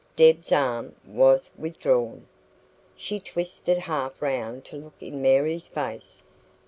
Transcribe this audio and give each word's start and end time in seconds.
Deb's 0.15 0.51
arm 0.51 0.95
was 1.05 1.51
withdrawn. 1.59 2.25
She 2.95 3.19
twisted 3.19 3.77
half 3.77 4.19
round 4.19 4.65
to 4.65 4.75
look 4.75 4.95
in 4.99 5.21
Mary's 5.21 5.67
face. 5.67 6.23